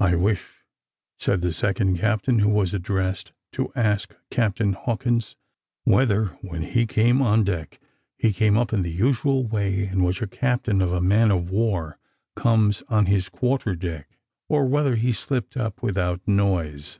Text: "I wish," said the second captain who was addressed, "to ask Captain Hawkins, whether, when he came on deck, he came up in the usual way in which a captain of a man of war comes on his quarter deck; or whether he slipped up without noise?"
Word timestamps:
"I 0.00 0.16
wish," 0.16 0.44
said 1.18 1.40
the 1.40 1.50
second 1.50 1.96
captain 1.98 2.40
who 2.40 2.50
was 2.50 2.74
addressed, 2.74 3.32
"to 3.52 3.72
ask 3.74 4.14
Captain 4.30 4.74
Hawkins, 4.74 5.34
whether, 5.84 6.26
when 6.42 6.60
he 6.60 6.86
came 6.86 7.22
on 7.22 7.42
deck, 7.42 7.80
he 8.18 8.34
came 8.34 8.58
up 8.58 8.74
in 8.74 8.82
the 8.82 8.92
usual 8.92 9.46
way 9.48 9.88
in 9.88 10.04
which 10.04 10.20
a 10.20 10.26
captain 10.26 10.82
of 10.82 10.92
a 10.92 11.00
man 11.00 11.30
of 11.30 11.48
war 11.48 11.98
comes 12.34 12.82
on 12.88 13.06
his 13.06 13.30
quarter 13.30 13.74
deck; 13.74 14.18
or 14.46 14.66
whether 14.66 14.94
he 14.96 15.14
slipped 15.14 15.56
up 15.56 15.80
without 15.80 16.20
noise?" 16.28 16.98